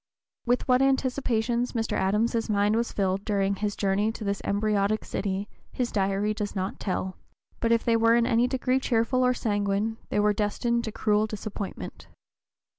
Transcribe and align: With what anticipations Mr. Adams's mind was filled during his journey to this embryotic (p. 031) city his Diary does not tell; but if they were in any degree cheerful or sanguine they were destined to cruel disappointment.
With 0.47 0.67
what 0.67 0.81
anticipations 0.81 1.73
Mr. 1.73 1.91
Adams's 1.93 2.49
mind 2.49 2.75
was 2.75 2.91
filled 2.91 3.23
during 3.23 3.57
his 3.57 3.75
journey 3.75 4.11
to 4.13 4.23
this 4.23 4.41
embryotic 4.43 5.01
(p. 5.01 5.05
031) 5.05 5.07
city 5.45 5.49
his 5.71 5.91
Diary 5.91 6.33
does 6.33 6.55
not 6.55 6.79
tell; 6.79 7.17
but 7.59 7.71
if 7.71 7.85
they 7.85 7.95
were 7.95 8.15
in 8.15 8.25
any 8.25 8.47
degree 8.47 8.79
cheerful 8.79 9.23
or 9.23 9.35
sanguine 9.35 9.97
they 10.09 10.19
were 10.19 10.33
destined 10.33 10.85
to 10.85 10.91
cruel 10.91 11.27
disappointment. 11.27 12.07